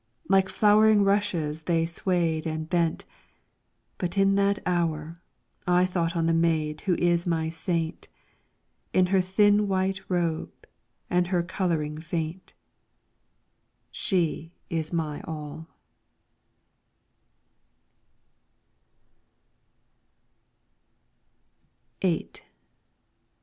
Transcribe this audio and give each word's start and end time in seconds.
Like 0.27 0.49
flowering 0.49 1.03
rushes 1.03 1.61
they 1.69 1.85
swayed 1.85 2.47
and 2.47 2.67
bent. 2.67 3.05
But 3.99 4.17
in 4.17 4.33
that 4.33 4.57
hour 4.65 5.21
I 5.67 5.85
thought 5.85 6.15
on 6.15 6.25
the 6.25 6.33
maid 6.33 6.81
who 6.81 6.95
is 6.95 7.27
my 7.27 7.49
saint. 7.49 8.07
In 8.93 9.05
her 9.13 9.21
thin 9.21 9.67
white 9.67 10.01
robe 10.09 10.65
and 11.07 11.27
her 11.27 11.43
colouring 11.43 11.99
faint; 11.99 12.55
She 13.91 14.55
is 14.71 14.91
my 14.91 15.21
all. 15.27 15.67